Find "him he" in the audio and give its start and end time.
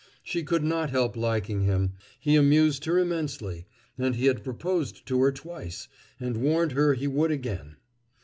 1.61-2.35